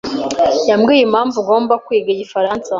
yambwiye 0.69 1.01
impamvu 1.07 1.37
ngomba 1.45 1.73
kwiga 1.85 2.09
igifaransa. 2.11 2.69